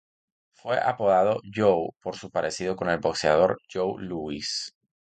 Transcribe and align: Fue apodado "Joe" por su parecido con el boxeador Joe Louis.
Fue 0.53 0.79
apodado 0.79 1.41
"Joe" 1.53 1.89
por 2.01 2.15
su 2.15 2.31
parecido 2.31 2.75
con 2.75 2.89
el 2.89 2.97
boxeador 2.97 3.59
Joe 3.71 4.01
Louis. 4.03 4.73